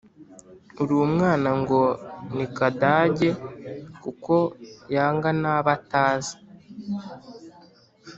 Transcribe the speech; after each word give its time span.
Urumwana 0.81 1.49
ngo 1.61 1.79
nikadage 2.35 3.29
kuko 4.03 4.35
yanga 4.93 5.29
nabo 5.41 5.69
atazi 5.77 6.35